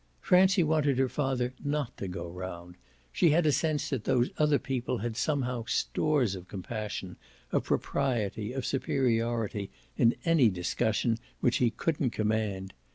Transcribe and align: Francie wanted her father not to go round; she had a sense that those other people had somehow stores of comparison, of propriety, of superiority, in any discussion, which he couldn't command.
Francie 0.19 0.63
wanted 0.63 0.97
her 0.97 1.07
father 1.07 1.53
not 1.63 1.95
to 1.97 2.07
go 2.07 2.27
round; 2.27 2.73
she 3.11 3.29
had 3.29 3.45
a 3.45 3.51
sense 3.51 3.91
that 3.91 4.03
those 4.05 4.31
other 4.39 4.57
people 4.57 4.97
had 4.97 5.15
somehow 5.15 5.63
stores 5.65 6.33
of 6.33 6.47
comparison, 6.47 7.17
of 7.51 7.65
propriety, 7.65 8.51
of 8.51 8.65
superiority, 8.65 9.69
in 9.97 10.15
any 10.25 10.49
discussion, 10.49 11.19
which 11.39 11.57
he 11.57 11.69
couldn't 11.69 12.09
command. 12.09 12.73